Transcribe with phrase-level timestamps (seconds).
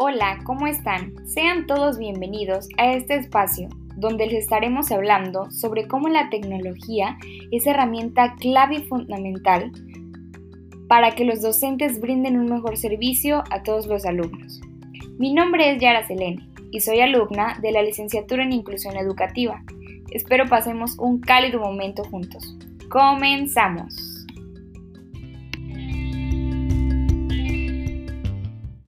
[0.00, 1.26] Hola, ¿cómo están?
[1.26, 7.18] Sean todos bienvenidos a este espacio donde les estaremos hablando sobre cómo la tecnología
[7.50, 9.72] es herramienta clave y fundamental
[10.86, 14.60] para que los docentes brinden un mejor servicio a todos los alumnos.
[15.18, 19.64] Mi nombre es Yara Selene y soy alumna de la licenciatura en Inclusión Educativa.
[20.12, 22.56] Espero pasemos un cálido momento juntos.
[22.88, 24.17] ¡Comenzamos!